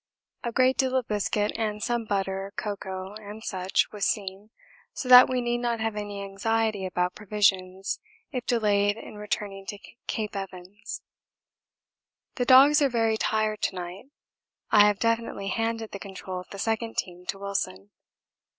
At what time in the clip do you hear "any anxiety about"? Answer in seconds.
5.95-7.13